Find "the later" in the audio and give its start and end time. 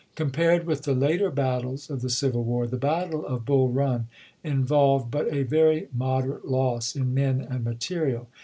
0.81-1.29